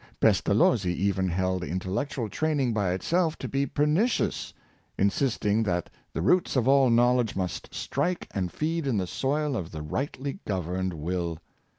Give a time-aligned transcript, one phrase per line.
[0.19, 4.51] Pestalozzi even held intellectual training by itself to be pernicious;
[4.97, 9.69] insisting that the roots of all knowledge must strike and feed in the soil of
[9.71, 11.37] the rightly governed will.